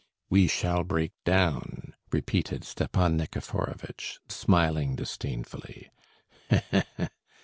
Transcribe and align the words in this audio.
"We 0.31 0.47
shall 0.47 0.83
break 0.83 1.11
down!" 1.25 1.93
repeated 2.11 2.63
Stepan 2.63 3.17
Nikiforovitch, 3.17 4.17
smiling 4.29 4.95
disdainfully. 4.95 5.91